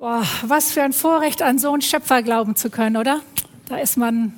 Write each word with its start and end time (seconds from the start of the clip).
Boah, 0.00 0.24
was 0.46 0.72
für 0.72 0.82
ein 0.82 0.94
Vorrecht, 0.94 1.42
an 1.42 1.58
so 1.58 1.70
einen 1.74 1.82
Schöpfer 1.82 2.22
glauben 2.22 2.56
zu 2.56 2.70
können, 2.70 2.96
oder? 2.96 3.20
Da 3.68 3.76
ist 3.76 3.98
man 3.98 4.32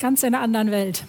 ganz 0.00 0.24
in 0.24 0.34
einer 0.34 0.42
anderen 0.42 0.72
Welt. 0.72 1.04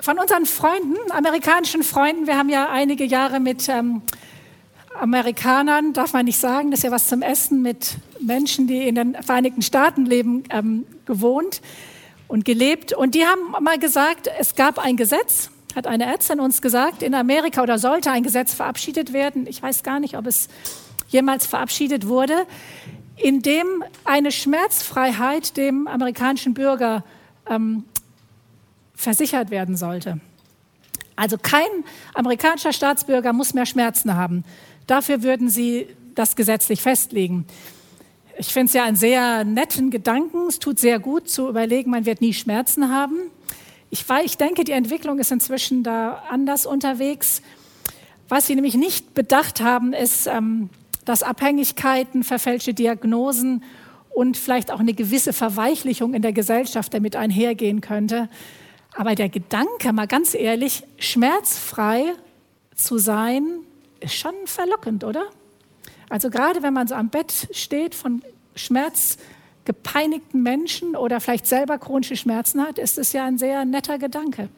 Von 0.00 0.18
unseren 0.18 0.46
Freunden, 0.46 0.96
amerikanischen 1.12 1.84
Freunden, 1.84 2.26
wir 2.26 2.36
haben 2.36 2.48
ja 2.48 2.70
einige 2.70 3.04
Jahre 3.04 3.38
mit 3.38 3.68
ähm, 3.68 4.02
Amerikanern, 4.98 5.92
darf 5.92 6.12
man 6.12 6.24
nicht 6.24 6.40
sagen, 6.40 6.72
das 6.72 6.80
ist 6.80 6.84
ja 6.84 6.90
was 6.90 7.06
zum 7.06 7.22
Essen, 7.22 7.62
mit 7.62 7.98
Menschen, 8.18 8.66
die 8.66 8.88
in 8.88 8.96
den 8.96 9.14
Vereinigten 9.22 9.62
Staaten 9.62 10.06
leben, 10.06 10.42
ähm, 10.50 10.86
gewohnt 11.06 11.62
und 12.26 12.44
gelebt. 12.44 12.92
Und 12.92 13.14
die 13.14 13.24
haben 13.24 13.52
mal 13.62 13.78
gesagt, 13.78 14.28
es 14.40 14.56
gab 14.56 14.80
ein 14.80 14.96
Gesetz, 14.96 15.50
hat 15.76 15.86
eine 15.86 16.06
Ärztin 16.06 16.40
uns 16.40 16.62
gesagt, 16.62 17.02
in 17.02 17.14
Amerika 17.14 17.62
oder 17.62 17.78
sollte 17.78 18.10
ein 18.10 18.22
Gesetz 18.22 18.54
verabschiedet 18.54 19.12
werden. 19.12 19.46
Ich 19.46 19.62
weiß 19.62 19.82
gar 19.82 20.00
nicht, 20.00 20.16
ob 20.16 20.26
es 20.26 20.48
jemals 21.08 21.46
verabschiedet 21.46 22.06
wurde, 22.06 22.46
in 23.16 23.42
dem 23.42 23.84
eine 24.04 24.32
Schmerzfreiheit 24.32 25.56
dem 25.56 25.86
amerikanischen 25.86 26.54
Bürger 26.54 27.04
ähm, 27.48 27.84
versichert 28.94 29.50
werden 29.50 29.76
sollte. 29.76 30.20
Also 31.16 31.36
kein 31.36 31.68
amerikanischer 32.14 32.72
Staatsbürger 32.72 33.32
muss 33.32 33.52
mehr 33.52 33.66
Schmerzen 33.66 34.14
haben. 34.14 34.44
Dafür 34.86 35.22
würden 35.22 35.50
sie 35.50 35.86
das 36.14 36.34
gesetzlich 36.34 36.80
festlegen. 36.80 37.46
Ich 38.38 38.54
finde 38.54 38.66
es 38.66 38.72
ja 38.72 38.84
einen 38.84 38.96
sehr 38.96 39.44
netten 39.44 39.90
Gedanken. 39.90 40.46
Es 40.48 40.58
tut 40.58 40.78
sehr 40.78 40.98
gut 40.98 41.28
zu 41.28 41.48
überlegen, 41.48 41.90
man 41.90 42.06
wird 42.06 42.22
nie 42.22 42.32
Schmerzen 42.32 42.90
haben. 42.90 43.16
Ich, 43.90 44.04
ich 44.24 44.36
denke, 44.36 44.64
die 44.64 44.72
Entwicklung 44.72 45.18
ist 45.18 45.32
inzwischen 45.32 45.82
da 45.82 46.22
anders 46.30 46.64
unterwegs. 46.64 47.42
Was 48.28 48.46
sie 48.46 48.54
nämlich 48.54 48.74
nicht 48.74 49.14
bedacht 49.14 49.60
haben, 49.60 49.92
ist, 49.92 50.28
ähm, 50.28 50.70
dass 51.04 51.24
Abhängigkeiten, 51.24 52.22
verfälschte 52.22 52.72
Diagnosen 52.72 53.64
und 54.14 54.36
vielleicht 54.36 54.70
auch 54.70 54.78
eine 54.78 54.94
gewisse 54.94 55.32
Verweichlichung 55.32 56.14
in 56.14 56.22
der 56.22 56.32
Gesellschaft 56.32 56.94
damit 56.94 57.16
einhergehen 57.16 57.80
könnte. 57.80 58.28
Aber 58.94 59.16
der 59.16 59.28
Gedanke, 59.28 59.92
mal 59.92 60.06
ganz 60.06 60.34
ehrlich, 60.34 60.84
schmerzfrei 60.98 62.12
zu 62.76 62.98
sein, 62.98 63.44
ist 64.00 64.14
schon 64.14 64.34
verlockend, 64.46 65.04
oder? 65.04 65.24
Also 66.08 66.30
gerade 66.30 66.62
wenn 66.62 66.74
man 66.74 66.86
so 66.86 66.94
am 66.94 67.08
Bett 67.08 67.48
steht 67.52 67.94
von 67.94 68.22
Schmerz 68.54 69.18
gepeinigten 69.70 70.42
Menschen 70.42 70.96
oder 70.96 71.20
vielleicht 71.20 71.46
selber 71.46 71.78
chronische 71.78 72.16
Schmerzen 72.16 72.60
hat, 72.60 72.76
ist 72.76 72.98
es 72.98 73.12
ja 73.12 73.24
ein 73.24 73.38
sehr 73.38 73.64
netter 73.64 73.98
Gedanke. 73.98 74.48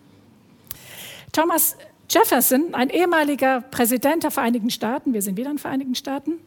Thomas 1.33 1.77
Jefferson, 2.09 2.73
ein 2.73 2.89
ehemaliger 2.89 3.61
Präsident 3.61 4.23
der 4.23 4.31
Vereinigten 4.31 4.71
Staaten, 4.71 5.13
wir 5.13 5.21
sind 5.21 5.37
wieder 5.37 5.51
in 5.51 5.57
den 5.57 5.61
Vereinigten 5.61 5.95
Staaten, 5.95 6.39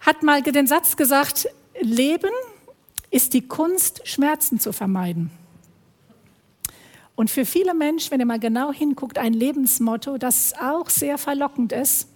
hat 0.00 0.24
mal 0.24 0.42
den 0.42 0.66
Satz 0.66 0.96
gesagt, 0.96 1.48
Leben 1.80 2.32
ist 3.12 3.34
die 3.34 3.46
Kunst, 3.46 4.00
Schmerzen 4.02 4.58
zu 4.58 4.72
vermeiden. 4.72 5.30
Und 7.14 7.30
für 7.30 7.46
viele 7.46 7.72
Menschen, 7.72 8.10
wenn 8.10 8.18
ihr 8.18 8.26
mal 8.26 8.40
genau 8.40 8.72
hinguckt, 8.72 9.16
ein 9.16 9.32
Lebensmotto, 9.32 10.18
das 10.18 10.54
auch 10.60 10.90
sehr 10.90 11.18
verlockend 11.18 11.70
ist 11.70 12.08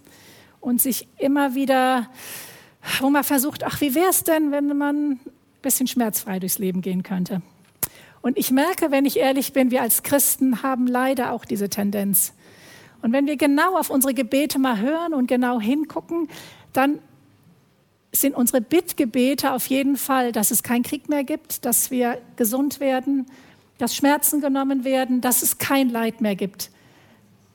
und 0.59 0.81
sich 0.81 1.07
immer 1.17 1.55
wieder, 1.55 2.09
wo 2.99 3.09
man 3.09 3.23
versucht, 3.23 3.63
ach, 3.63 3.79
wie 3.79 3.95
wäre 3.95 4.09
es 4.09 4.25
denn, 4.25 4.51
wenn 4.51 4.77
man 4.77 5.21
bisschen 5.61 5.87
schmerzfrei 5.87 6.39
durchs 6.39 6.59
Leben 6.59 6.81
gehen 6.81 7.03
könnte. 7.03 7.41
Und 8.21 8.37
ich 8.37 8.51
merke, 8.51 8.91
wenn 8.91 9.05
ich 9.05 9.17
ehrlich 9.17 9.53
bin, 9.53 9.71
wir 9.71 9.81
als 9.81 10.03
Christen 10.03 10.61
haben 10.63 10.87
leider 10.87 11.31
auch 11.31 11.45
diese 11.45 11.69
Tendenz. 11.69 12.33
Und 13.01 13.13
wenn 13.13 13.25
wir 13.25 13.35
genau 13.35 13.77
auf 13.77 13.89
unsere 13.89 14.13
Gebete 14.13 14.59
mal 14.59 14.79
hören 14.79 15.13
und 15.13 15.27
genau 15.27 15.59
hingucken, 15.59 16.27
dann 16.73 16.99
sind 18.11 18.35
unsere 18.35 18.61
Bittgebete 18.61 19.53
auf 19.53 19.65
jeden 19.67 19.97
Fall, 19.97 20.31
dass 20.31 20.51
es 20.51 20.63
keinen 20.63 20.83
Krieg 20.83 21.09
mehr 21.09 21.23
gibt, 21.23 21.65
dass 21.65 21.91
wir 21.91 22.21
gesund 22.35 22.79
werden, 22.79 23.25
dass 23.77 23.95
Schmerzen 23.95 24.41
genommen 24.41 24.83
werden, 24.83 25.21
dass 25.21 25.41
es 25.41 25.57
kein 25.57 25.89
Leid 25.89 26.21
mehr 26.21 26.35
gibt. 26.35 26.69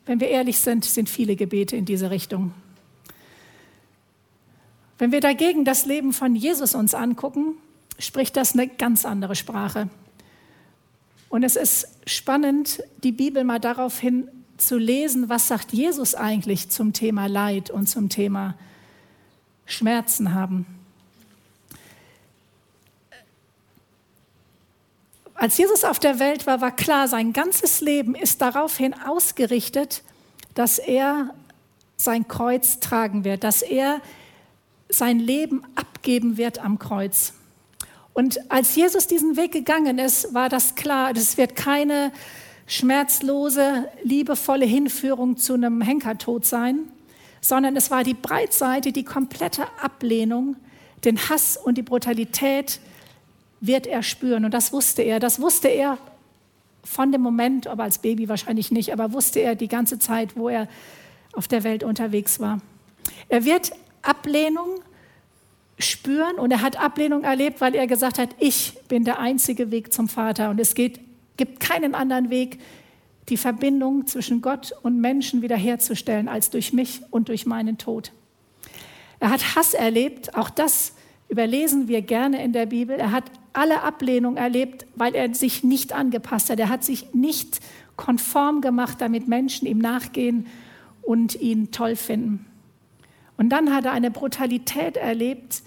Wenn 0.06 0.20
wir 0.20 0.28
ehrlich 0.28 0.58
sind, 0.58 0.84
sind 0.84 1.08
viele 1.08 1.36
Gebete 1.36 1.76
in 1.76 1.84
diese 1.84 2.10
Richtung. 2.10 2.52
Wenn 4.98 5.12
wir 5.12 5.20
dagegen 5.20 5.64
das 5.64 5.84
Leben 5.84 6.12
von 6.12 6.34
Jesus 6.34 6.74
uns 6.74 6.94
angucken, 6.94 7.56
spricht 7.98 8.36
das 8.36 8.54
eine 8.54 8.68
ganz 8.68 9.04
andere 9.04 9.34
Sprache. 9.34 9.88
Und 11.28 11.42
es 11.42 11.56
ist 11.56 11.88
spannend, 12.06 12.82
die 13.02 13.12
Bibel 13.12 13.44
mal 13.44 13.60
daraufhin 13.60 14.28
zu 14.56 14.78
lesen, 14.78 15.28
was 15.28 15.48
sagt 15.48 15.72
Jesus 15.72 16.14
eigentlich 16.14 16.70
zum 16.70 16.92
Thema 16.92 17.26
Leid 17.26 17.70
und 17.70 17.88
zum 17.88 18.08
Thema 18.08 18.54
Schmerzen 19.66 20.34
haben. 20.34 20.66
Als 25.34 25.58
Jesus 25.58 25.84
auf 25.84 25.98
der 25.98 26.18
Welt 26.18 26.46
war, 26.46 26.62
war 26.62 26.74
klar, 26.74 27.08
sein 27.08 27.34
ganzes 27.34 27.82
Leben 27.82 28.14
ist 28.14 28.40
daraufhin 28.40 28.94
ausgerichtet, 28.94 30.02
dass 30.54 30.78
er 30.78 31.34
sein 31.98 32.26
Kreuz 32.26 32.80
tragen 32.80 33.24
wird, 33.24 33.44
dass 33.44 33.60
er 33.60 34.00
sein 34.88 35.18
Leben 35.18 35.62
abgeben 35.74 36.38
wird 36.38 36.58
am 36.58 36.78
Kreuz. 36.78 37.34
Und 38.16 38.50
als 38.50 38.74
Jesus 38.74 39.06
diesen 39.06 39.36
Weg 39.36 39.52
gegangen 39.52 39.98
ist, 39.98 40.32
war 40.32 40.48
das 40.48 40.74
klar, 40.74 41.12
das 41.12 41.36
wird 41.36 41.54
keine 41.54 42.12
schmerzlose, 42.66 43.90
liebevolle 44.04 44.64
Hinführung 44.64 45.36
zu 45.36 45.52
einem 45.52 45.82
Henkertod 45.82 46.46
sein, 46.46 46.78
sondern 47.42 47.76
es 47.76 47.90
war 47.90 48.04
die 48.04 48.14
Breitseite, 48.14 48.90
die 48.90 49.04
komplette 49.04 49.64
Ablehnung, 49.82 50.56
den 51.04 51.28
Hass 51.28 51.58
und 51.58 51.76
die 51.76 51.82
Brutalität 51.82 52.80
wird 53.60 53.86
er 53.86 54.02
spüren. 54.02 54.46
Und 54.46 54.54
das 54.54 54.72
wusste 54.72 55.02
er. 55.02 55.20
Das 55.20 55.38
wusste 55.38 55.68
er 55.68 55.98
von 56.84 57.12
dem 57.12 57.20
Moment, 57.20 57.66
aber 57.66 57.82
als 57.82 57.98
Baby 57.98 58.30
wahrscheinlich 58.30 58.70
nicht, 58.70 58.94
aber 58.94 59.12
wusste 59.12 59.40
er 59.40 59.56
die 59.56 59.68
ganze 59.68 59.98
Zeit, 59.98 60.38
wo 60.38 60.48
er 60.48 60.68
auf 61.34 61.48
der 61.48 61.64
Welt 61.64 61.84
unterwegs 61.84 62.40
war. 62.40 62.62
Er 63.28 63.44
wird 63.44 63.72
Ablehnung 64.00 64.80
spüren 65.78 66.36
und 66.36 66.50
er 66.50 66.62
hat 66.62 66.78
Ablehnung 66.78 67.24
erlebt, 67.24 67.60
weil 67.60 67.74
er 67.74 67.86
gesagt 67.86 68.18
hat, 68.18 68.30
ich 68.38 68.74
bin 68.88 69.04
der 69.04 69.18
einzige 69.18 69.70
Weg 69.70 69.92
zum 69.92 70.08
Vater 70.08 70.50
und 70.50 70.58
es 70.58 70.74
geht, 70.74 71.00
gibt 71.36 71.60
keinen 71.60 71.94
anderen 71.94 72.30
Weg, 72.30 72.58
die 73.28 73.36
Verbindung 73.36 74.06
zwischen 74.06 74.40
Gott 74.40 74.72
und 74.82 75.00
Menschen 75.00 75.42
wiederherzustellen, 75.42 76.28
als 76.28 76.50
durch 76.50 76.72
mich 76.72 77.02
und 77.10 77.28
durch 77.28 77.44
meinen 77.44 77.76
Tod. 77.76 78.12
Er 79.18 79.30
hat 79.30 79.56
Hass 79.56 79.74
erlebt, 79.74 80.34
auch 80.34 80.50
das 80.50 80.92
überlesen 81.28 81.88
wir 81.88 82.02
gerne 82.02 82.42
in 82.42 82.52
der 82.52 82.66
Bibel. 82.66 82.96
Er 82.98 83.10
hat 83.10 83.24
alle 83.52 83.82
Ablehnung 83.82 84.36
erlebt, 84.36 84.86
weil 84.94 85.14
er 85.14 85.34
sich 85.34 85.64
nicht 85.64 85.92
angepasst 85.92 86.50
hat. 86.50 86.60
Er 86.60 86.68
hat 86.68 86.84
sich 86.84 87.14
nicht 87.14 87.60
konform 87.96 88.60
gemacht, 88.60 89.00
damit 89.00 89.26
Menschen 89.26 89.66
ihm 89.66 89.78
nachgehen 89.78 90.46
und 91.02 91.34
ihn 91.34 91.72
toll 91.72 91.96
finden. 91.96 92.46
Und 93.36 93.50
dann 93.50 93.74
hat 93.74 93.84
er 93.84 93.92
eine 93.92 94.10
Brutalität 94.10 94.96
erlebt, 94.96 95.62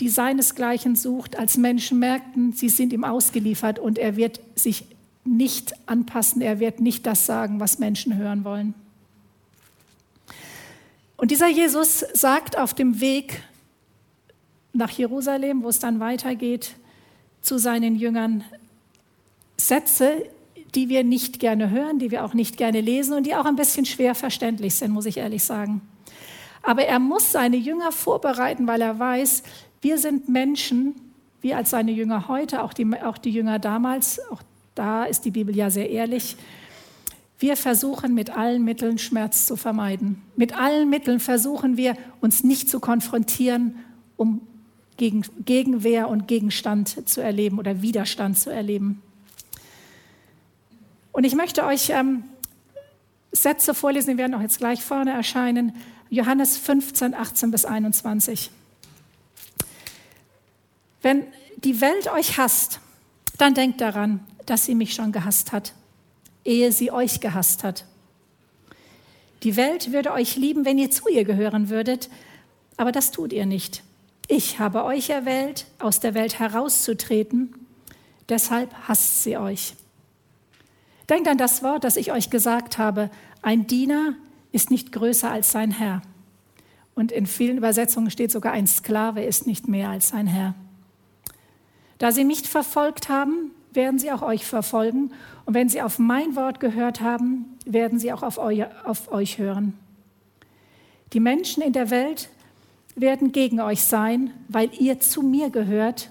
die 0.00 0.08
seinesgleichen 0.08 0.96
sucht, 0.96 1.38
als 1.38 1.56
Menschen 1.56 1.98
merkten, 1.98 2.52
sie 2.52 2.68
sind 2.68 2.92
ihm 2.92 3.04
ausgeliefert 3.04 3.78
und 3.78 3.98
er 3.98 4.16
wird 4.16 4.40
sich 4.54 4.84
nicht 5.24 5.74
anpassen, 5.86 6.40
er 6.40 6.60
wird 6.60 6.80
nicht 6.80 7.04
das 7.06 7.26
sagen, 7.26 7.60
was 7.60 7.78
Menschen 7.78 8.16
hören 8.16 8.44
wollen. 8.44 8.74
Und 11.16 11.32
dieser 11.32 11.48
Jesus 11.48 12.04
sagt 12.14 12.56
auf 12.56 12.74
dem 12.74 13.00
Weg 13.00 13.42
nach 14.72 14.90
Jerusalem, 14.90 15.64
wo 15.64 15.68
es 15.68 15.80
dann 15.80 15.98
weitergeht, 15.98 16.76
zu 17.42 17.58
seinen 17.58 17.96
Jüngern 17.96 18.44
Sätze, 19.56 20.24
die 20.74 20.88
wir 20.88 21.02
nicht 21.02 21.40
gerne 21.40 21.70
hören, 21.70 21.98
die 21.98 22.10
wir 22.10 22.24
auch 22.24 22.34
nicht 22.34 22.56
gerne 22.56 22.80
lesen 22.80 23.14
und 23.14 23.26
die 23.26 23.34
auch 23.34 23.46
ein 23.46 23.56
bisschen 23.56 23.84
schwer 23.84 24.14
verständlich 24.14 24.76
sind, 24.76 24.92
muss 24.92 25.06
ich 25.06 25.16
ehrlich 25.16 25.42
sagen. 25.42 25.80
Aber 26.68 26.84
er 26.84 26.98
muss 26.98 27.32
seine 27.32 27.56
Jünger 27.56 27.92
vorbereiten, 27.92 28.66
weil 28.66 28.82
er 28.82 28.98
weiß, 28.98 29.42
wir 29.80 29.96
sind 29.96 30.28
Menschen, 30.28 30.96
wir 31.40 31.56
als 31.56 31.70
seine 31.70 31.92
Jünger 31.92 32.28
heute, 32.28 32.62
auch 32.62 32.74
die, 32.74 32.86
auch 33.00 33.16
die 33.16 33.30
Jünger 33.30 33.58
damals, 33.58 34.20
auch 34.30 34.42
da 34.74 35.04
ist 35.04 35.24
die 35.24 35.30
Bibel 35.30 35.56
ja 35.56 35.70
sehr 35.70 35.88
ehrlich. 35.88 36.36
Wir 37.38 37.56
versuchen 37.56 38.12
mit 38.12 38.36
allen 38.36 38.64
Mitteln 38.66 38.98
Schmerz 38.98 39.46
zu 39.46 39.56
vermeiden. 39.56 40.20
Mit 40.36 40.58
allen 40.60 40.90
Mitteln 40.90 41.20
versuchen 41.20 41.78
wir, 41.78 41.96
uns 42.20 42.44
nicht 42.44 42.68
zu 42.68 42.80
konfrontieren, 42.80 43.76
um 44.18 44.42
gegen, 44.98 45.22
Gegenwehr 45.46 46.10
und 46.10 46.28
Gegenstand 46.28 47.08
zu 47.08 47.22
erleben 47.22 47.58
oder 47.58 47.80
Widerstand 47.80 48.38
zu 48.38 48.50
erleben. 48.50 49.00
Und 51.12 51.24
ich 51.24 51.34
möchte 51.34 51.64
euch 51.64 51.88
ähm, 51.88 52.24
Sätze 53.32 53.72
vorlesen, 53.72 54.10
die 54.10 54.18
werden 54.18 54.34
auch 54.34 54.42
jetzt 54.42 54.58
gleich 54.58 54.82
vorne 54.82 55.12
erscheinen. 55.12 55.72
Johannes 56.10 56.56
15, 56.56 57.14
18 57.14 57.50
bis 57.50 57.64
21. 57.64 58.50
Wenn 61.02 61.26
die 61.58 61.80
Welt 61.80 62.08
euch 62.12 62.38
hasst, 62.38 62.80
dann 63.36 63.54
denkt 63.54 63.80
daran, 63.80 64.20
dass 64.46 64.64
sie 64.64 64.74
mich 64.74 64.94
schon 64.94 65.12
gehasst 65.12 65.52
hat, 65.52 65.74
ehe 66.44 66.72
sie 66.72 66.90
euch 66.90 67.20
gehasst 67.20 67.62
hat. 67.62 67.84
Die 69.42 69.56
Welt 69.56 69.92
würde 69.92 70.12
euch 70.12 70.36
lieben, 70.36 70.64
wenn 70.64 70.78
ihr 70.78 70.90
zu 70.90 71.08
ihr 71.08 71.24
gehören 71.24 71.68
würdet, 71.68 72.08
aber 72.76 72.90
das 72.90 73.10
tut 73.10 73.32
ihr 73.32 73.46
nicht. 73.46 73.82
Ich 74.26 74.58
habe 74.58 74.84
euch 74.84 75.10
erwählt, 75.10 75.66
aus 75.78 76.00
der 76.00 76.14
Welt 76.14 76.38
herauszutreten, 76.38 77.54
deshalb 78.28 78.72
hasst 78.88 79.22
sie 79.22 79.36
euch. 79.36 79.74
Denkt 81.08 81.28
an 81.28 81.38
das 81.38 81.62
Wort, 81.62 81.84
das 81.84 81.96
ich 81.96 82.12
euch 82.12 82.28
gesagt 82.28 82.78
habe, 82.78 83.10
ein 83.40 83.66
Diener 83.66 84.14
ist 84.52 84.70
nicht 84.70 84.92
größer 84.92 85.30
als 85.30 85.52
sein 85.52 85.70
Herr. 85.70 86.02
Und 86.94 87.12
in 87.12 87.26
vielen 87.26 87.58
Übersetzungen 87.58 88.10
steht 88.10 88.32
sogar, 88.32 88.52
ein 88.52 88.66
Sklave 88.66 89.22
ist 89.22 89.46
nicht 89.46 89.68
mehr 89.68 89.90
als 89.90 90.08
sein 90.08 90.26
Herr. 90.26 90.54
Da 91.98 92.12
sie 92.12 92.24
mich 92.24 92.48
verfolgt 92.48 93.08
haben, 93.08 93.52
werden 93.72 93.98
sie 93.98 94.10
auch 94.10 94.22
euch 94.22 94.44
verfolgen. 94.44 95.12
Und 95.44 95.54
wenn 95.54 95.68
sie 95.68 95.82
auf 95.82 95.98
mein 95.98 96.36
Wort 96.36 96.60
gehört 96.60 97.00
haben, 97.00 97.56
werden 97.64 97.98
sie 97.98 98.12
auch 98.12 98.22
auf, 98.22 98.38
eu 98.38 98.64
auf 98.84 99.12
euch 99.12 99.38
hören. 99.38 99.78
Die 101.12 101.20
Menschen 101.20 101.62
in 101.62 101.72
der 101.72 101.90
Welt 101.90 102.28
werden 102.94 103.32
gegen 103.32 103.60
euch 103.60 103.84
sein, 103.84 104.32
weil 104.48 104.70
ihr 104.78 105.00
zu 105.00 105.22
mir 105.22 105.50
gehört, 105.50 106.10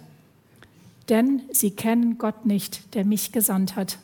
denn 1.10 1.42
sie 1.51 1.72
kennen 1.72 2.18
Gott 2.18 2.45
nicht, 2.45 2.94
der 2.95 3.06
mich 3.06 3.31
gesandt 3.31 3.75
hat. 3.75 3.98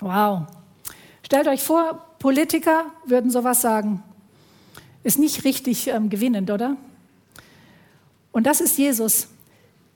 Wow. 0.00 0.42
Stellt 1.22 1.48
euch 1.48 1.62
vor, 1.62 2.07
Politiker 2.18 2.86
würden 3.04 3.30
sowas 3.30 3.60
sagen. 3.60 4.02
Ist 5.04 5.18
nicht 5.18 5.44
richtig 5.44 5.88
ähm, 5.88 6.10
gewinnend, 6.10 6.50
oder? 6.50 6.76
Und 8.32 8.46
das 8.46 8.60
ist 8.60 8.78
Jesus. 8.78 9.28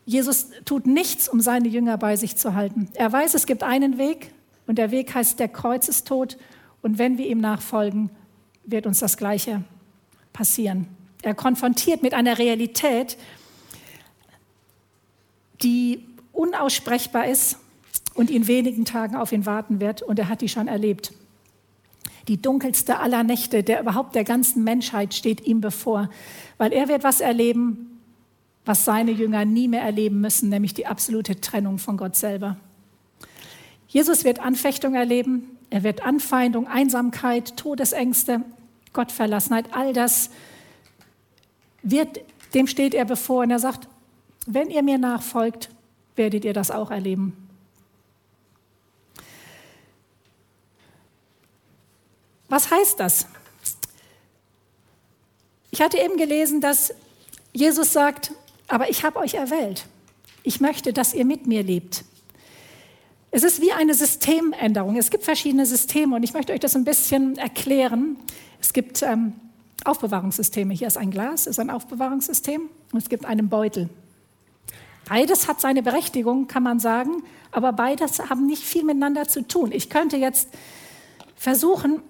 Jesus 0.05 0.49
tut 0.65 0.87
nichts, 0.87 1.29
um 1.29 1.41
seine 1.41 1.69
Jünger 1.69 1.97
bei 1.99 2.17
sich 2.17 2.37
zu 2.37 2.55
halten. 2.55 2.89
Er 2.95 3.13
weiß, 3.13 3.35
es 3.35 3.47
gibt 3.47 3.63
einen 3.63 3.99
Weg 3.99 4.33
und 4.67 4.77
der 4.77 4.91
Weg 4.91 5.15
heißt 5.15 5.39
der 5.39 5.49
Kreuzestod. 5.49 6.39
Und 6.81 6.99
wenn 6.99 7.19
wir 7.19 7.27
ihm 7.27 7.41
nachfolgen, 7.41 8.11
wird 8.65 8.87
uns 8.87 9.01
das 9.01 9.17
Gleiche 9.17 9.63
passieren. 10.33 10.89
Er 11.23 11.35
konfrontiert 11.35 12.03
mit 12.03 12.15
einer 12.15 12.39
Realität, 12.39 13.17
die 15.63 16.05
unaussprechbar 16.33 17.29
ist 17.29 17.59
und 18.15 18.31
in 18.31 18.49
wenigen 18.49 18.85
Tagen 18.85 19.15
auf 19.15 19.31
ihn 19.31 19.47
warten 19.47 19.81
wird. 19.81 20.03
Und 20.03 20.19
er 20.19 20.29
hat 20.29 20.41
die 20.41 20.49
schon 20.49 20.67
erlebt. 20.67 21.13
Die 22.29 22.41
dunkelste 22.41 22.99
aller 22.99 23.25
Nächte, 23.25 23.63
der 23.63 23.81
überhaupt 23.81 24.15
der 24.15 24.25
ganzen 24.25 24.65
Menschheit 24.65 25.15
steht 25.15 25.47
ihm 25.47 25.61
bevor, 25.61 26.09
weil 26.59 26.73
er 26.73 26.89
wird 26.89 27.05
was 27.05 27.21
erleben, 27.21 28.01
was 28.65 28.85
seine 28.85 29.11
Jünger 29.11 29.45
nie 29.45 29.69
mehr 29.69 29.83
erleben 29.83 30.21
müssen, 30.21 30.49
nämlich 30.49 30.75
die 30.75 30.87
absolute 30.87 31.41
Trennung 31.41 31.79
von 31.79 31.97
Gott 31.97 32.15
selber. 32.15 32.57
Jesus 33.89 34.25
wird 34.25 34.39
Anfechtung 34.39 34.95
erleben, 34.95 35.59
er 35.69 35.83
wird 35.83 36.05
Anfeindung, 36.05 36.67
Einsamkeit, 36.69 37.57
Todesängste, 37.57 38.43
Gottverlassenheit, 38.93 39.67
all 39.73 39.93
das 39.93 40.31
wird, 41.83 42.21
dem 42.55 42.67
steht 42.67 42.95
er 42.95 43.05
bevor 43.05 43.43
und 43.43 43.51
er 43.51 43.59
sagt, 43.59 43.89
wenn 44.47 44.71
ihr 44.71 44.83
mir 44.83 44.99
nachfolgt, 44.99 45.71
werdet 46.17 46.45
ihr 46.45 46.53
das 46.53 46.71
auch 46.71 46.91
erleben. 46.91 47.42
Was 52.53 52.71
heißt 52.71 53.01
das? 53.01 53.25
Ich 55.71 55.81
hatte 55.81 55.97
eben 55.97 56.19
gelesen, 56.19 56.61
dass 56.61 56.93
Jesus 57.55 57.95
sagt, 57.95 58.33
aber 58.69 58.91
ich 58.91 59.05
habe 59.05 59.21
euch 59.21 59.33
erwählt. 59.33 59.87
Ich 60.43 60.61
möchte, 60.61 60.93
dass 60.93 61.15
ihr 61.15 61.25
mit 61.25 61.47
mir 61.47 61.63
lebt. 61.63 62.05
Es 63.31 63.43
ist 63.43 63.63
wie 63.63 63.73
eine 63.73 63.95
Systemänderung. 63.95 64.99
Es 64.99 65.11
gibt 65.11 65.25
verschiedene 65.25 65.65
Systeme 65.65 66.15
und 66.15 66.25
ich 66.25 66.35
möchte 66.35 66.53
euch 66.53 66.61
das 66.61 66.77
ein 66.77 66.85
bisschen 66.85 67.39
erklären. 67.39 68.19
Es 68.61 68.75
gibt 68.75 69.01
ähm, 69.01 69.33
Aufbewahrungssysteme. 69.87 70.75
Hier 70.75 70.89
ist 70.89 70.99
ein 70.99 71.11
Glas, 71.11 71.47
ist 71.47 71.59
ein 71.59 71.71
Aufbewahrungssystem 71.71 72.69
und 72.93 72.99
es 72.99 73.09
gibt 73.09 73.25
einen 73.25 73.49
Beutel. 73.49 73.89
Beides 75.09 75.49
hat 75.49 75.59
seine 75.63 75.83
Berechtigung, 75.83 76.49
kann 76.49 76.65
man 76.65 76.81
sagen, 76.81 77.23
aber 77.51 77.73
beides 77.73 78.19
haben 78.29 78.45
nicht 78.45 78.63
viel 78.63 78.85
miteinander 78.85 79.27
zu 79.27 79.41
tun. 79.41 79.73
Ich 79.73 79.89
könnte 79.89 80.19
jetzt 80.19 80.51
versuchen, 81.35 82.03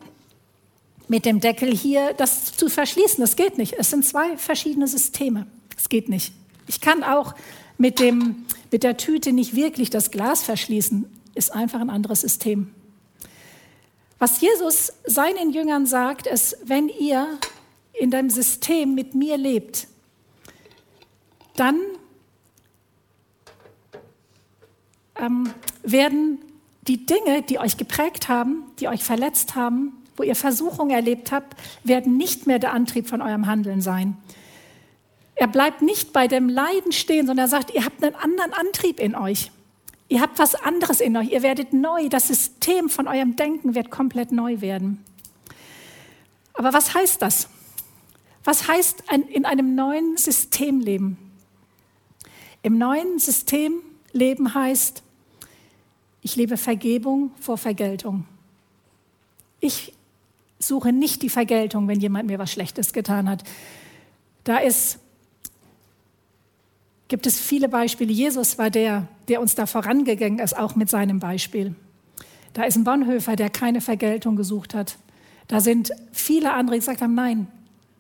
mit 1.12 1.26
dem 1.26 1.40
Deckel 1.40 1.76
hier 1.76 2.14
das 2.14 2.56
zu 2.56 2.70
verschließen. 2.70 3.20
Das 3.20 3.36
geht 3.36 3.58
nicht. 3.58 3.74
Es 3.74 3.90
sind 3.90 4.02
zwei 4.02 4.38
verschiedene 4.38 4.88
Systeme. 4.88 5.46
Es 5.76 5.90
geht 5.90 6.08
nicht. 6.08 6.32
Ich 6.66 6.80
kann 6.80 7.04
auch 7.04 7.34
mit, 7.76 8.00
dem, 8.00 8.46
mit 8.70 8.82
der 8.82 8.96
Tüte 8.96 9.34
nicht 9.34 9.54
wirklich 9.54 9.90
das 9.90 10.10
Glas 10.10 10.42
verschließen, 10.42 11.04
ist 11.34 11.52
einfach 11.52 11.82
ein 11.82 11.90
anderes 11.90 12.22
System. 12.22 12.72
Was 14.18 14.40
Jesus 14.40 14.94
seinen 15.04 15.52
Jüngern 15.52 15.84
sagt, 15.84 16.26
ist, 16.26 16.56
wenn 16.64 16.88
ihr 16.88 17.26
in 17.92 18.10
dem 18.10 18.30
System 18.30 18.94
mit 18.94 19.14
mir 19.14 19.36
lebt, 19.36 19.88
dann 21.56 21.78
ähm, 25.16 25.52
werden 25.82 26.38
die 26.88 27.04
Dinge, 27.04 27.42
die 27.42 27.58
euch 27.58 27.76
geprägt 27.76 28.30
haben, 28.30 28.64
die 28.80 28.88
euch 28.88 29.04
verletzt 29.04 29.54
haben, 29.56 30.01
wo 30.22 30.24
ihr 30.24 30.36
Versuchungen 30.36 30.92
erlebt 30.92 31.32
habt, 31.32 31.60
werden 31.82 32.16
nicht 32.16 32.46
mehr 32.46 32.60
der 32.60 32.72
Antrieb 32.72 33.08
von 33.08 33.20
eurem 33.20 33.46
Handeln 33.46 33.80
sein. 33.80 34.16
Er 35.34 35.48
bleibt 35.48 35.82
nicht 35.82 36.12
bei 36.12 36.28
dem 36.28 36.48
Leiden 36.48 36.92
stehen, 36.92 37.26
sondern 37.26 37.46
er 37.46 37.48
sagt, 37.48 37.74
ihr 37.74 37.84
habt 37.84 38.04
einen 38.04 38.14
anderen 38.14 38.52
Antrieb 38.52 39.00
in 39.00 39.16
euch. 39.16 39.50
Ihr 40.08 40.20
habt 40.20 40.38
was 40.38 40.54
anderes 40.54 41.00
in 41.00 41.16
euch. 41.16 41.32
Ihr 41.32 41.42
werdet 41.42 41.72
neu. 41.72 42.08
Das 42.08 42.28
System 42.28 42.88
von 42.88 43.08
eurem 43.08 43.34
Denken 43.34 43.74
wird 43.74 43.90
komplett 43.90 44.30
neu 44.30 44.60
werden. 44.60 45.02
Aber 46.54 46.72
was 46.72 46.94
heißt 46.94 47.20
das? 47.20 47.48
Was 48.44 48.68
heißt 48.68 49.02
in 49.32 49.44
einem 49.44 49.74
neuen 49.74 50.16
System 50.18 50.78
leben? 50.78 51.16
Im 52.62 52.78
neuen 52.78 53.18
System 53.18 53.72
leben 54.12 54.54
heißt, 54.54 55.02
ich 56.20 56.36
lebe 56.36 56.56
Vergebung 56.56 57.32
vor 57.40 57.58
Vergeltung. 57.58 58.24
Ich 59.58 59.94
suche 60.62 60.92
nicht 60.92 61.22
die 61.22 61.28
Vergeltung, 61.28 61.88
wenn 61.88 62.00
jemand 62.00 62.28
mir 62.28 62.38
was 62.38 62.52
Schlechtes 62.52 62.92
getan 62.92 63.28
hat. 63.28 63.44
Da 64.44 64.58
ist 64.58 64.98
gibt 67.12 67.26
es 67.26 67.38
viele 67.38 67.68
Beispiele. 67.68 68.10
Jesus 68.10 68.56
war 68.56 68.70
der, 68.70 69.06
der 69.28 69.42
uns 69.42 69.54
da 69.54 69.66
vorangegangen 69.66 70.38
ist, 70.38 70.56
auch 70.56 70.76
mit 70.76 70.88
seinem 70.88 71.18
Beispiel. 71.18 71.74
Da 72.54 72.64
ist 72.64 72.76
ein 72.76 72.84
Bonhoeffer, 72.84 73.36
der 73.36 73.50
keine 73.50 73.82
Vergeltung 73.82 74.34
gesucht 74.34 74.72
hat. 74.72 74.96
Da 75.46 75.60
sind 75.60 75.90
viele 76.12 76.54
andere, 76.54 76.76
die 76.76 76.80
gesagt 76.80 77.02
haben, 77.02 77.14
nein, 77.14 77.48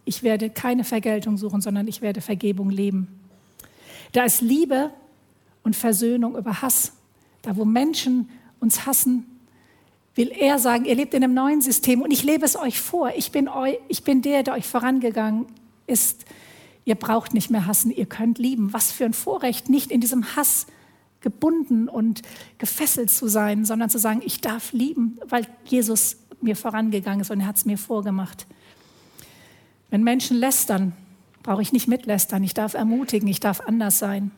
ich 0.06 0.22
werde 0.22 0.48
keine 0.48 0.82
Vergeltung 0.82 1.36
suchen, 1.36 1.60
sondern 1.60 1.88
ich 1.88 2.00
werde 2.00 2.22
Vergebung 2.22 2.70
leben. 2.70 3.06
Da 4.12 4.24
ist 4.24 4.40
Liebe 4.40 4.90
und 5.62 5.76
Versöhnung 5.76 6.34
über 6.34 6.62
Hass. 6.62 6.92
Da, 7.42 7.54
wo 7.56 7.66
Menschen 7.66 8.30
uns 8.60 8.86
hassen, 8.86 9.26
will 10.14 10.30
er 10.30 10.58
sagen, 10.58 10.84
ihr 10.84 10.94
lebt 10.94 11.14
in 11.14 11.24
einem 11.24 11.34
neuen 11.34 11.62
System 11.62 12.02
und 12.02 12.10
ich 12.10 12.22
lebe 12.22 12.44
es 12.44 12.56
euch 12.56 12.80
vor. 12.80 13.12
Ich 13.16 13.32
bin, 13.32 13.48
eu, 13.48 13.74
ich 13.88 14.04
bin 14.04 14.22
der, 14.22 14.42
der 14.42 14.54
euch 14.54 14.66
vorangegangen 14.66 15.46
ist. 15.86 16.24
Ihr 16.84 16.96
braucht 16.96 17.32
nicht 17.32 17.50
mehr 17.50 17.66
hassen, 17.66 17.90
ihr 17.90 18.06
könnt 18.06 18.38
lieben. 18.38 18.72
Was 18.72 18.92
für 18.92 19.04
ein 19.04 19.14
Vorrecht, 19.14 19.68
nicht 19.68 19.90
in 19.90 20.00
diesem 20.00 20.36
Hass 20.36 20.66
gebunden 21.20 21.88
und 21.88 22.22
gefesselt 22.58 23.10
zu 23.10 23.28
sein, 23.28 23.64
sondern 23.64 23.88
zu 23.88 23.98
sagen, 23.98 24.20
ich 24.24 24.40
darf 24.40 24.72
lieben, 24.72 25.18
weil 25.24 25.46
Jesus 25.64 26.16
mir 26.40 26.56
vorangegangen 26.56 27.20
ist 27.20 27.30
und 27.30 27.40
er 27.40 27.46
hat 27.46 27.56
es 27.56 27.64
mir 27.64 27.78
vorgemacht. 27.78 28.46
Wenn 29.90 30.02
Menschen 30.02 30.36
lästern, 30.36 30.92
brauche 31.42 31.62
ich 31.62 31.72
nicht 31.72 31.86
mitlästern, 31.86 32.42
ich 32.42 32.54
darf 32.54 32.74
ermutigen, 32.74 33.28
ich 33.28 33.40
darf 33.40 33.60
anders 33.60 33.98
sein. 34.00 34.32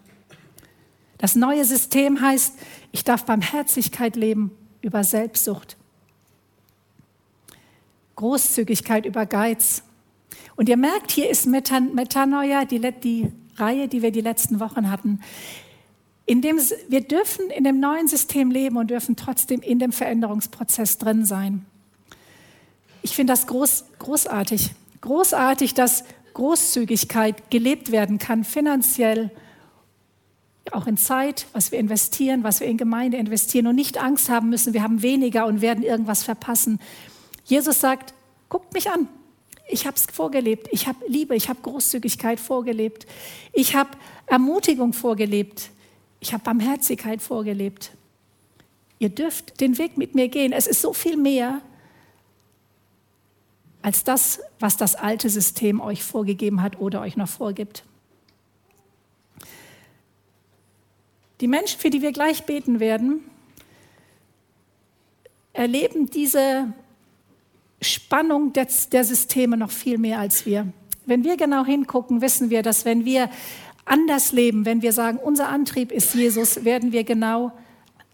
Das 1.17 1.37
neue 1.37 1.65
System 1.65 2.21
heißt, 2.21 2.59
ich 2.93 3.05
darf 3.05 3.25
Barmherzigkeit 3.25 4.17
leben 4.17 4.51
über 4.85 5.03
Selbstsucht, 5.03 5.77
Großzügigkeit 8.15 9.07
über 9.07 9.27
Geiz, 9.27 9.83
und 10.57 10.69
ihr 10.69 10.77
merkt, 10.77 11.11
hier 11.11 11.29
ist 11.29 11.47
Metanoia, 11.47 12.65
die, 12.65 12.81
die 13.01 13.33
Reihe, 13.57 13.89
die 13.89 14.03
wir 14.03 14.13
die 14.13 14.21
letzten 14.21 14.61
Wochen 14.61 14.91
hatten. 14.91 15.21
In 16.27 16.43
dem, 16.43 16.59
wir 16.89 17.01
dürfen 17.01 17.51
in 17.51 17.65
dem 17.65 17.81
neuen 17.81 18.09
System 18.09 18.51
leben 18.51 18.77
und 18.77 18.91
dürfen 18.91 19.17
trotzdem 19.17 19.61
in 19.61 19.79
dem 19.79 19.93
Veränderungsprozess 19.93 20.99
drin 20.99 21.25
sein. 21.25 21.67
Ich 23.03 23.15
finde 23.15 23.33
das 23.33 23.47
groß, 23.47 23.85
großartig. 23.99 24.71
Großartig, 25.01 25.75
dass 25.75 26.05
Großzügigkeit 26.33 27.51
gelebt 27.51 27.93
werden 27.93 28.19
kann, 28.19 28.45
finanziell, 28.45 29.31
auch 30.73 30.87
in 30.87 30.97
Zeit, 30.97 31.47
was 31.53 31.73
wir 31.73 31.79
investieren, 31.79 32.43
was 32.43 32.61
wir 32.61 32.67
in 32.67 32.77
Gemeinde 32.77 33.17
investieren 33.17 33.67
und 33.67 33.75
nicht 33.75 33.99
Angst 33.99 34.29
haben 34.29 34.49
müssen, 34.49 34.73
wir 34.73 34.83
haben 34.83 35.03
weniger 35.03 35.47
und 35.47 35.61
werden 35.61 35.85
irgendwas 35.85 36.23
verpassen. 36.23 36.81
Jesus 37.45 37.81
sagt, 37.81 38.15
guckt 38.49 38.73
mich 38.73 38.91
an, 38.91 39.09
ich 39.69 39.87
habe 39.87 39.97
es 39.97 40.07
vorgelebt. 40.13 40.69
Ich 40.71 40.87
habe 40.87 40.99
Liebe, 41.09 41.35
ich 41.35 41.49
habe 41.49 41.61
Großzügigkeit 41.63 42.39
vorgelebt. 42.39 43.07
Ich 43.53 43.75
habe 43.75 43.91
Ermutigung 44.27 44.93
vorgelebt. 44.93 45.71
Ich 46.21 46.33
habe 46.33 46.45
Barmherzigkeit 46.45 47.23
vorgelebt. 47.23 47.93
Ihr 48.99 49.09
dürft 49.09 49.61
den 49.61 49.79
Weg 49.79 49.97
mit 49.97 50.15
mir 50.15 50.29
gehen. 50.29 50.53
Es 50.53 50.67
ist 50.67 50.81
so 50.81 50.93
viel 50.93 51.17
mehr 51.17 51.61
als 53.83 54.05
das, 54.05 54.41
was 54.59 54.77
das 54.77 54.95
alte 54.95 55.29
System 55.29 55.81
euch 55.81 56.03
vorgegeben 56.03 56.63
hat 56.63 56.81
oder 56.81 57.03
euch 57.03 57.17
noch 57.17 57.29
vorgibt. 57.29 57.85
Die 61.41 61.49
Menschen, 61.49 61.79
für 61.79 61.91
die 61.91 62.03
wir 62.03 62.13
gleich 62.13 62.45
beten 62.45 62.81
werden, 62.81 63.21
erleben 65.53 66.11
diese 66.11 66.73
Spannung 67.81 68.53
der, 68.53 68.69
der 68.93 69.05
Systeme 69.05 69.57
noch 69.57 69.71
viel 69.71 69.99
mehr 69.99 70.19
als 70.19 70.47
wir. 70.47 70.73
Wenn 71.07 71.25
wir 71.25 71.37
genau 71.37 71.65
hingucken, 71.65 72.21
wissen 72.23 72.51
wir, 72.51 72.63
dass 72.63 72.85
wenn 72.85 73.05
wir 73.05 73.29
anders 73.85 74.33
leben, 74.33 74.65
wenn 74.65 74.83
wir 74.83 74.93
sagen, 74.93 75.19
unser 75.19 75.49
Antrieb 75.49 75.93
ist 75.93 76.15
Jesus, 76.15 76.65
werden 76.65 76.93
wir 76.93 77.05
genau 77.05 77.53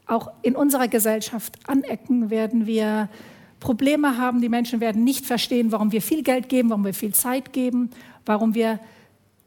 auch 0.07 0.33
in 0.43 0.57
unserer 0.57 0.89
Gesellschaft 0.89 1.59
anecken, 1.69 2.31
werden 2.31 2.67
wir 2.67 3.09
Probleme 3.61 4.19
haben. 4.19 4.41
Die 4.41 4.49
Menschen 4.49 4.81
werden 4.81 5.05
nicht 5.05 5.25
verstehen, 5.25 5.71
warum 5.71 5.93
wir 5.93 6.03
viel 6.03 6.23
Geld 6.23 6.49
geben, 6.49 6.71
warum 6.71 6.85
wir 6.85 6.95
viel 6.95 7.15
Zeit 7.15 7.53
geben, 7.53 7.91
warum 8.27 8.55
wir 8.55 8.81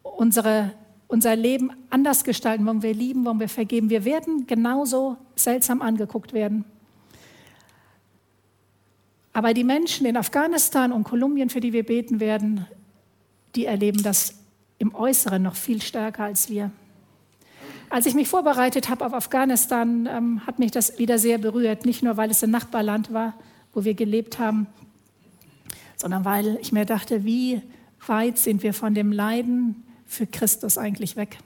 unsere, 0.03 0.72
unser 1.13 1.36
Leben 1.36 1.72
anders 1.91 2.24
gestalten, 2.24 2.65
warum 2.65 2.82
wir 2.82 2.96
lieben, 2.96 3.24
warum 3.24 3.39
wir 3.39 3.48
vergeben. 3.48 3.91
Wir 3.91 4.03
werden 4.03 4.48
genauso 4.48 5.15
seltsam 5.36 5.84
angeguckt 5.84 6.34
werden. 6.34 6.65
Aber 9.32 9.53
die 9.53 9.63
Menschen 9.63 10.08
in 10.08 10.17
Afghanistan 10.17 10.91
und 10.91 11.03
Kolumbien, 11.03 11.51
für 11.51 11.60
die 11.60 11.72
wir 11.72 11.86
beten 11.86 12.20
werden, 12.20 12.65
die 13.53 13.65
erleben 13.65 14.01
das 14.01 14.39
im 14.79 14.96
Äußeren 14.96 15.43
noch 15.43 15.55
viel 15.55 15.84
stärker 15.84 16.24
als 16.24 16.50
wir. 16.50 16.72
Als 17.91 18.08
ich 18.08 18.15
mich 18.15 18.27
vorbereitet 18.27 18.89
habe 18.89 19.05
auf 19.05 19.13
Afghanistan, 19.13 20.10
ähm, 20.12 20.48
hat 20.48 20.58
mich 20.58 20.72
das 20.72 20.98
wieder 20.98 21.20
sehr 21.20 21.38
berührt. 21.38 21.86
Nicht 21.86 22.01
nur, 22.01 22.17
weil 22.17 22.32
es 22.32 22.43
ein 22.43 22.50
Nachbarland 22.50 23.13
war, 23.13 23.36
wo 23.72 23.84
wir 23.84 23.93
gelebt 23.93 24.39
haben, 24.39 24.65
sondern 25.96 26.25
weil 26.25 26.58
ich 26.60 26.72
mir 26.72 26.86
dachte, 26.86 27.24
wie 27.24 27.62
weit 28.08 28.39
sind 28.39 28.63
wir 28.63 28.74
von 28.74 28.96
dem 28.96 29.12
Leiden 29.12 29.84
für 30.13 30.27
Christus 30.27 30.77
eigentlich 30.77 31.15
weg? 31.15 31.39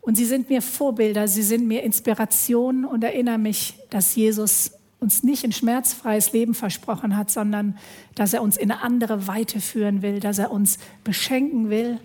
Und 0.00 0.16
sie 0.16 0.24
sind 0.24 0.48
mir 0.50 0.62
Vorbilder, 0.62 1.28
sie 1.28 1.42
sind 1.42 1.66
mir 1.66 1.82
Inspiration 1.82 2.84
und 2.84 3.04
erinnern 3.04 3.42
mich, 3.42 3.74
dass 3.90 4.14
Jesus 4.14 4.72
uns 4.98 5.22
nicht 5.22 5.44
ein 5.44 5.52
schmerzfreies 5.52 6.32
Leben 6.32 6.54
versprochen 6.54 7.16
hat, 7.16 7.30
sondern 7.30 7.76
dass 8.14 8.32
er 8.32 8.42
uns 8.42 8.56
in 8.56 8.70
eine 8.70 8.82
andere 8.82 9.26
Weite 9.26 9.60
führen 9.60 10.02
will, 10.02 10.20
dass 10.20 10.38
er 10.38 10.50
uns 10.50 10.78
beschenken 11.04 11.70
will 11.70 11.98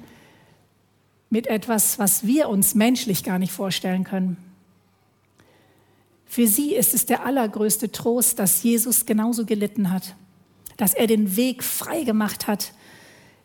mit 1.30 1.48
etwas, 1.48 2.00
was 2.00 2.26
wir 2.26 2.50
uns 2.50 2.76
menschlich 2.76 3.24
gar 3.24 3.40
nicht 3.40 3.52
vorstellen 3.52 4.04
können. 4.04 4.38
Für 6.26 6.48
sie 6.48 6.76
ist 6.76 6.94
es 6.94 7.06
der 7.06 7.26
allergrößte 7.26 7.92
Trost, 7.92 8.40
dass 8.40 8.64
Jesus 8.64 9.06
genauso 9.06 9.46
gelitten 9.46 9.92
hat, 9.92 10.16
dass 10.76 10.94
er 10.94 11.08
den 11.08 11.36
Weg 11.36 11.64
frei 11.64 12.04
gemacht 12.04 12.48
hat, 12.48 12.74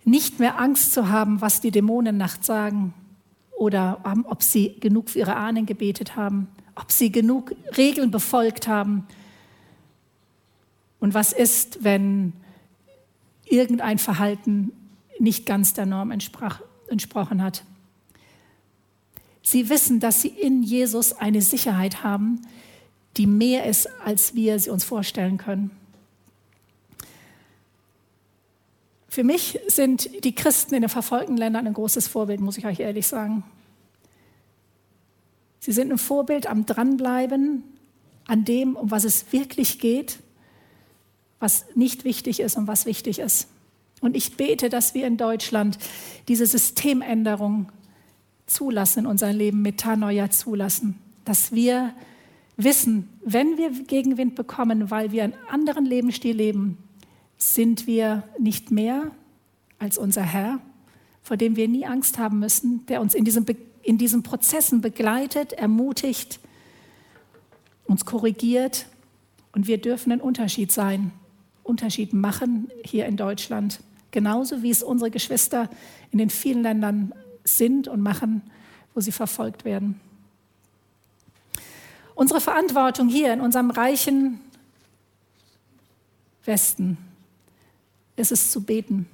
nicht 0.04 0.38
mehr 0.38 0.58
Angst 0.58 0.92
zu 0.92 1.08
haben, 1.08 1.40
was 1.40 1.60
die 1.60 1.70
Dämonen 1.70 2.16
nachts 2.16 2.46
sagen 2.46 2.94
oder 3.56 4.02
ob 4.24 4.42
sie 4.42 4.78
genug 4.80 5.10
für 5.10 5.20
ihre 5.20 5.36
Ahnen 5.36 5.66
gebetet 5.66 6.16
haben, 6.16 6.48
ob 6.74 6.90
sie 6.90 7.12
genug 7.12 7.54
Regeln 7.76 8.10
befolgt 8.10 8.66
haben 8.66 9.06
und 10.98 11.14
was 11.14 11.32
ist, 11.32 11.84
wenn 11.84 12.32
irgendein 13.44 13.98
Verhalten 13.98 14.72
nicht 15.18 15.46
ganz 15.46 15.74
der 15.74 15.86
Norm 15.86 16.10
entsprach, 16.10 16.60
entsprochen 16.88 17.42
hat. 17.42 17.64
Sie 19.42 19.68
wissen, 19.68 20.00
dass 20.00 20.22
sie 20.22 20.28
in 20.28 20.62
Jesus 20.62 21.12
eine 21.12 21.42
Sicherheit 21.42 22.04
haben, 22.04 22.42
die 23.16 23.26
mehr 23.26 23.66
ist, 23.66 23.88
als 24.04 24.34
wir 24.34 24.58
sie 24.58 24.70
uns 24.70 24.84
vorstellen 24.84 25.38
können. 25.38 25.72
Für 29.12 29.24
mich 29.24 29.60
sind 29.66 30.24
die 30.24 30.34
Christen 30.34 30.74
in 30.74 30.80
den 30.80 30.88
verfolgten 30.88 31.36
Ländern 31.36 31.66
ein 31.66 31.74
großes 31.74 32.08
Vorbild, 32.08 32.40
muss 32.40 32.56
ich 32.56 32.64
euch 32.64 32.80
ehrlich 32.80 33.06
sagen. 33.06 33.44
Sie 35.60 35.72
sind 35.72 35.92
ein 35.92 35.98
Vorbild 35.98 36.46
am 36.46 36.64
Dranbleiben, 36.64 37.62
an 38.26 38.44
dem, 38.44 38.74
um 38.74 38.90
was 38.90 39.04
es 39.04 39.30
wirklich 39.30 39.78
geht 39.78 40.18
was 41.42 41.66
nicht 41.74 42.04
wichtig 42.04 42.40
ist 42.40 42.56
und 42.56 42.68
was 42.68 42.86
wichtig 42.86 43.18
ist. 43.18 43.48
Und 44.00 44.16
ich 44.16 44.36
bete, 44.36 44.68
dass 44.68 44.94
wir 44.94 45.06
in 45.06 45.16
Deutschland 45.16 45.76
diese 46.28 46.46
Systemänderung 46.46 47.70
zulassen 48.46 49.00
in 49.00 49.06
unser 49.06 49.32
Leben, 49.32 49.60
Metanoia 49.60 50.30
zulassen, 50.30 50.98
dass 51.24 51.52
wir 51.52 51.92
wissen, 52.56 53.08
wenn 53.24 53.58
wir 53.58 53.70
Gegenwind 53.70 54.36
bekommen, 54.36 54.90
weil 54.90 55.10
wir 55.10 55.24
einen 55.24 55.34
anderen 55.50 55.84
Lebensstil 55.84 56.36
leben, 56.36 56.78
sind 57.42 57.86
wir 57.86 58.22
nicht 58.38 58.70
mehr 58.70 59.10
als 59.78 59.98
unser 59.98 60.22
Herr, 60.22 60.60
vor 61.22 61.36
dem 61.36 61.56
wir 61.56 61.68
nie 61.68 61.86
Angst 61.86 62.18
haben 62.18 62.38
müssen, 62.38 62.86
der 62.86 63.00
uns 63.00 63.14
in 63.14 63.24
diesen, 63.24 63.46
in 63.82 63.98
diesen 63.98 64.22
Prozessen 64.22 64.80
begleitet, 64.80 65.52
ermutigt, 65.52 66.40
uns 67.84 68.04
korrigiert 68.04 68.86
und 69.52 69.66
wir 69.66 69.78
dürfen 69.78 70.12
ein 70.12 70.20
Unterschied 70.20 70.72
sein 70.72 71.12
Unterschied 71.62 72.12
machen 72.12 72.70
hier 72.84 73.06
in 73.06 73.16
Deutschland. 73.16 73.80
Genauso 74.10 74.62
wie 74.62 74.70
es 74.70 74.82
unsere 74.82 75.10
Geschwister 75.10 75.70
in 76.10 76.18
den 76.18 76.30
vielen 76.30 76.62
Ländern 76.62 77.12
sind 77.44 77.88
und 77.88 78.00
machen, 78.00 78.42
wo 78.94 79.00
sie 79.00 79.12
verfolgt 79.12 79.64
werden. 79.64 80.00
Unsere 82.14 82.40
Verantwortung 82.40 83.08
hier 83.08 83.32
in 83.32 83.40
unserem 83.40 83.70
reichen 83.70 84.40
Westen 86.44 86.98
ist 88.16 88.32
es 88.32 88.50
zu 88.50 88.62
beten. 88.62 89.06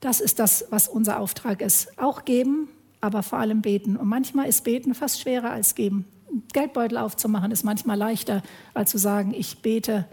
Das 0.00 0.20
ist 0.20 0.38
das, 0.38 0.64
was 0.70 0.88
unser 0.88 1.20
Auftrag 1.20 1.62
ist. 1.62 1.98
Auch 1.98 2.24
geben, 2.24 2.68
aber 3.00 3.22
vor 3.22 3.38
allem 3.38 3.62
beten. 3.62 3.96
Und 3.96 4.08
manchmal 4.08 4.48
ist 4.48 4.64
beten 4.64 4.94
fast 4.94 5.20
schwerer 5.20 5.50
als 5.50 5.74
geben. 5.74 6.04
Geldbeutel 6.52 6.98
aufzumachen 6.98 7.50
ist 7.50 7.62
manchmal 7.62 7.98
leichter, 7.98 8.42
als 8.74 8.90
zu 8.90 8.98
sagen, 8.98 9.34
ich 9.34 9.58
bete 9.58 10.06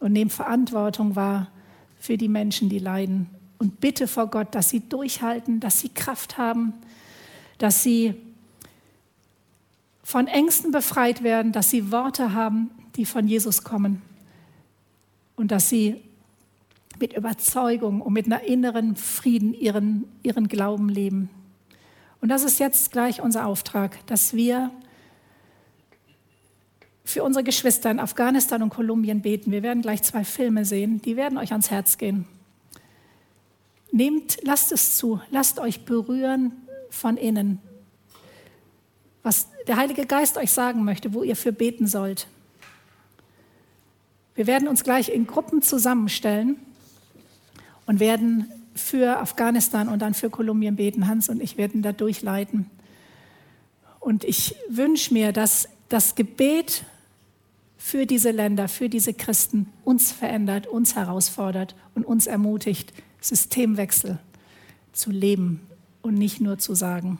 und 0.00 0.12
nehmt 0.12 0.32
Verantwortung 0.32 1.16
wahr 1.16 1.48
für 1.98 2.16
die 2.16 2.28
Menschen, 2.28 2.68
die 2.68 2.78
leiden. 2.78 3.28
Und 3.58 3.80
bitte 3.80 4.08
vor 4.08 4.26
Gott, 4.26 4.54
dass 4.54 4.70
sie 4.70 4.80
durchhalten, 4.80 5.60
dass 5.60 5.80
sie 5.80 5.90
Kraft 5.90 6.38
haben, 6.38 6.72
dass 7.58 7.82
sie 7.82 8.14
von 10.02 10.26
Ängsten 10.26 10.72
befreit 10.72 11.22
werden, 11.22 11.52
dass 11.52 11.70
sie 11.70 11.92
Worte 11.92 12.32
haben, 12.32 12.70
die 12.96 13.04
von 13.04 13.28
Jesus 13.28 13.62
kommen 13.62 14.02
und 15.36 15.50
dass 15.50 15.68
sie 15.68 16.02
mit 17.00 17.14
Überzeugung 17.14 18.00
und 18.00 18.12
mit 18.12 18.26
einer 18.26 18.42
inneren 18.42 18.94
Frieden 18.94 19.54
ihren, 19.54 20.04
ihren 20.22 20.48
Glauben 20.48 20.88
leben. 20.88 21.30
Und 22.20 22.28
das 22.28 22.44
ist 22.44 22.60
jetzt 22.60 22.92
gleich 22.92 23.22
unser 23.22 23.46
Auftrag, 23.46 24.06
dass 24.06 24.34
wir 24.34 24.70
für 27.04 27.24
unsere 27.24 27.42
Geschwister 27.42 27.90
in 27.90 27.98
Afghanistan 27.98 28.62
und 28.62 28.70
Kolumbien 28.70 29.22
beten. 29.22 29.50
Wir 29.50 29.62
werden 29.62 29.82
gleich 29.82 30.02
zwei 30.02 30.24
Filme 30.24 30.64
sehen, 30.64 31.00
die 31.02 31.16
werden 31.16 31.38
euch 31.38 31.50
ans 31.50 31.70
Herz 31.70 31.98
gehen. 31.98 32.26
Nehmt, 33.90 34.38
lasst 34.42 34.70
es 34.70 34.96
zu, 34.96 35.20
lasst 35.30 35.58
euch 35.58 35.84
berühren 35.84 36.52
von 36.90 37.16
innen, 37.16 37.58
was 39.22 39.48
der 39.66 39.76
Heilige 39.76 40.06
Geist 40.06 40.36
euch 40.36 40.52
sagen 40.52 40.84
möchte, 40.84 41.12
wo 41.14 41.22
ihr 41.22 41.34
für 41.34 41.52
beten 41.52 41.86
sollt. 41.86 42.28
Wir 44.36 44.46
werden 44.46 44.68
uns 44.68 44.84
gleich 44.84 45.08
in 45.08 45.26
Gruppen 45.26 45.62
zusammenstellen 45.62 46.56
und 47.90 47.98
werden 47.98 48.46
für 48.72 49.18
Afghanistan 49.18 49.88
und 49.88 49.98
dann 49.98 50.14
für 50.14 50.30
Kolumbien 50.30 50.76
beten. 50.76 51.08
Hans 51.08 51.28
und 51.28 51.42
ich 51.42 51.56
werden 51.56 51.82
da 51.82 51.90
durchleiten. 51.90 52.70
Und 53.98 54.22
ich 54.22 54.54
wünsche 54.68 55.12
mir, 55.12 55.32
dass 55.32 55.68
das 55.88 56.14
Gebet 56.14 56.84
für 57.76 58.06
diese 58.06 58.30
Länder, 58.30 58.68
für 58.68 58.88
diese 58.88 59.12
Christen 59.12 59.66
uns 59.82 60.12
verändert, 60.12 60.68
uns 60.68 60.94
herausfordert 60.94 61.74
und 61.96 62.04
uns 62.04 62.28
ermutigt, 62.28 62.92
Systemwechsel 63.20 64.20
zu 64.92 65.10
leben 65.10 65.60
und 66.00 66.14
nicht 66.14 66.40
nur 66.40 66.58
zu 66.58 66.76
sagen. 66.76 67.18